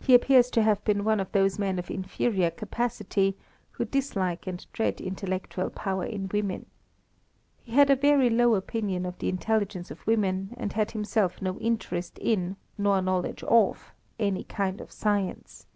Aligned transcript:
He 0.00 0.12
appears 0.12 0.50
to 0.50 0.62
have 0.64 0.82
been 0.84 1.04
one 1.04 1.20
of 1.20 1.30
those 1.30 1.56
men 1.56 1.78
of 1.78 1.88
inferior 1.88 2.50
capacity, 2.50 3.36
who 3.70 3.84
dislike 3.84 4.48
and 4.48 4.66
dread 4.72 5.00
intellectual 5.00 5.70
power 5.70 6.04
in 6.04 6.28
women. 6.32 6.66
He 7.62 7.74
had 7.74 7.90
a 7.90 7.94
very 7.94 8.28
low 8.30 8.56
opinion 8.56 9.06
of 9.06 9.16
the 9.20 9.28
intelligence 9.28 9.92
of 9.92 10.04
women, 10.04 10.52
and 10.56 10.72
had 10.72 10.90
himself 10.90 11.40
no 11.40 11.60
interest 11.60 12.18
in, 12.18 12.56
nor 12.76 13.00
knowledge 13.00 13.44
of, 13.44 13.94
any 14.18 14.42
kind 14.42 14.80
of 14.80 14.90
science. 14.90 15.66